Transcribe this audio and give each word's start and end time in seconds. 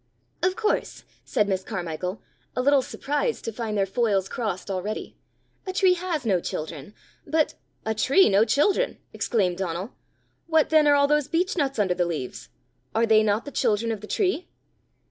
"Of 0.41 0.55
course," 0.55 1.03
said 1.23 1.47
Miss 1.47 1.63
Carmichael, 1.63 2.23
a 2.55 2.61
little 2.63 2.81
surprised 2.81 3.45
to 3.45 3.51
find 3.53 3.77
their 3.77 3.85
foils 3.85 4.27
crossed 4.27 4.71
already, 4.71 5.15
"a 5.67 5.73
tree 5.73 5.93
has 5.93 6.25
no 6.25 6.39
children! 6.41 6.95
but" 7.27 7.53
"A 7.85 7.93
tree 7.93 8.27
no 8.27 8.43
children!" 8.43 8.97
exclaimed 9.13 9.59
Donal. 9.59 9.93
"What 10.47 10.69
then 10.69 10.87
are 10.87 10.95
all 10.95 11.07
those 11.07 11.27
beech 11.27 11.55
nuts 11.55 11.77
under 11.77 11.93
the 11.93 12.05
leaves? 12.07 12.49
Are 12.95 13.05
they 13.05 13.21
not 13.21 13.45
the 13.45 13.51
children 13.51 13.91
of 13.91 14.01
the 14.01 14.07
tree?" 14.07 14.49